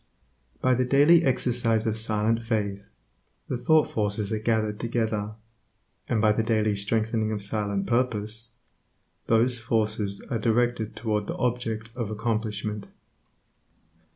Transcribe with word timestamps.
By 0.61 0.73
the 0.73 0.83
daily 0.83 1.23
exercise 1.23 1.85
of 1.85 1.95
silent 1.95 2.41
faith, 2.41 2.87
the 3.47 3.55
thought 3.55 3.87
forces 3.87 4.33
are 4.33 4.39
gathered 4.39 4.79
together, 4.79 5.33
and 6.09 6.19
by 6.19 6.31
the 6.31 6.41
daily 6.41 6.73
strengthening 6.73 7.31
of 7.31 7.43
silent 7.43 7.85
purpose, 7.85 8.49
those 9.27 9.59
forces 9.59 10.19
are 10.31 10.39
directed 10.39 10.95
toward 10.95 11.27
the 11.27 11.37
object 11.37 11.91
of 11.95 12.09
accomplishment. 12.09 12.87